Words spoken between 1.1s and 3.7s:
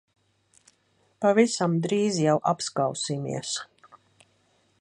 Pavisam drīz jau apskausimies.